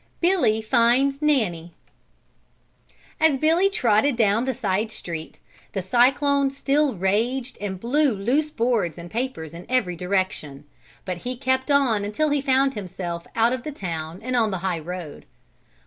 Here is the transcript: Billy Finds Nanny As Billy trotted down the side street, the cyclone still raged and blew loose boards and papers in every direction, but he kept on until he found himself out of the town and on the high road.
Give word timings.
Billy 0.19 0.63
Finds 0.63 1.21
Nanny 1.21 1.73
As 3.19 3.37
Billy 3.37 3.69
trotted 3.69 4.15
down 4.15 4.45
the 4.45 4.53
side 4.55 4.89
street, 4.89 5.37
the 5.73 5.81
cyclone 5.83 6.49
still 6.49 6.95
raged 6.95 7.55
and 7.61 7.79
blew 7.79 8.11
loose 8.11 8.49
boards 8.49 8.97
and 8.97 9.11
papers 9.11 9.53
in 9.53 9.63
every 9.69 9.95
direction, 9.95 10.63
but 11.05 11.17
he 11.17 11.37
kept 11.37 11.69
on 11.69 12.03
until 12.03 12.31
he 12.31 12.41
found 12.41 12.73
himself 12.73 13.27
out 13.35 13.53
of 13.53 13.61
the 13.61 13.71
town 13.71 14.19
and 14.23 14.35
on 14.35 14.49
the 14.49 14.57
high 14.65 14.79
road. 14.79 15.27